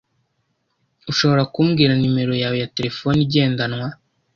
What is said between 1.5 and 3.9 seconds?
kumbwira nimero yawe ya terefone igendanwa?